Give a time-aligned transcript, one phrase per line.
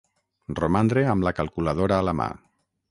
[0.59, 2.31] Romandre amb la calculadora a la mà.